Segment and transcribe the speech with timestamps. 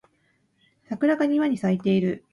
[0.85, 2.25] 桜が庭に咲いている